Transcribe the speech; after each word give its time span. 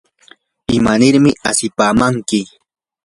¿imanirmi 0.75 1.31
asipamanki? 1.49 2.41